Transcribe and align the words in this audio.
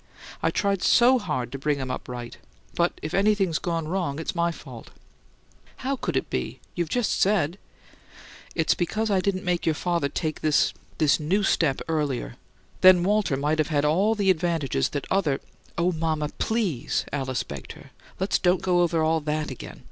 I 0.41 0.49
tried 0.49 0.81
so 0.81 1.19
hard 1.19 1.51
to 1.51 1.59
bring 1.59 1.77
him 1.77 1.91
up 1.91 2.09
right 2.09 2.35
but 2.73 2.97
if 3.03 3.13
anything's 3.13 3.59
gone 3.59 3.87
wrong 3.87 4.17
it's 4.17 4.33
my 4.33 4.51
fault." 4.51 4.89
"How 5.85 5.95
could 5.95 6.17
it 6.17 6.27
be? 6.31 6.59
You've 6.73 6.89
just 6.89 7.21
said" 7.21 7.59
"It's 8.55 8.73
because 8.73 9.11
I 9.11 9.19
didn't 9.19 9.45
make 9.45 9.67
your 9.67 9.75
father 9.75 10.07
this 10.09 10.73
this 10.97 11.19
new 11.19 11.43
step 11.43 11.81
earlier. 11.87 12.35
Then 12.81 13.03
Walter 13.03 13.37
might 13.37 13.59
have 13.59 13.67
had 13.67 13.85
all 13.85 14.15
the 14.15 14.31
advantages 14.31 14.89
that 14.89 15.05
other" 15.11 15.39
"Oh, 15.77 15.91
mama, 15.91 16.29
PLEASE!" 16.39 17.05
Alice 17.13 17.43
begged 17.43 17.73
her. 17.73 17.91
"Let's 18.19 18.39
don't 18.39 18.63
go 18.63 18.81
over 18.81 19.03
all 19.03 19.19
that 19.21 19.51
again. 19.51 19.79